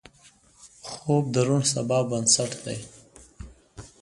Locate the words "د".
1.35-1.37